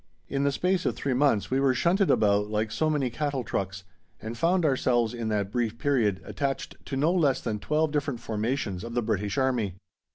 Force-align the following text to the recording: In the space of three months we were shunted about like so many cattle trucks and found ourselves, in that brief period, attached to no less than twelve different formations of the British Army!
In 0.27 0.43
the 0.43 0.51
space 0.51 0.87
of 0.87 0.95
three 0.95 1.13
months 1.13 1.51
we 1.51 1.59
were 1.59 1.75
shunted 1.75 2.09
about 2.09 2.49
like 2.49 2.71
so 2.71 2.89
many 2.89 3.11
cattle 3.11 3.43
trucks 3.43 3.83
and 4.19 4.35
found 4.35 4.65
ourselves, 4.65 5.13
in 5.13 5.27
that 5.27 5.51
brief 5.51 5.77
period, 5.77 6.23
attached 6.25 6.75
to 6.87 6.97
no 6.97 7.11
less 7.13 7.39
than 7.39 7.59
twelve 7.59 7.91
different 7.91 8.19
formations 8.19 8.83
of 8.83 8.95
the 8.95 9.03
British 9.03 9.37
Army! 9.37 9.75